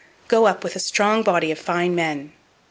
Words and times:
Go 0.27 0.47
up 0.47 0.63
with 0.63 0.75
a 0.75 0.79
strong 0.79 1.21
body 1.21 1.51
of 1.51 1.59
fine 1.59 1.93
men. 1.93 2.33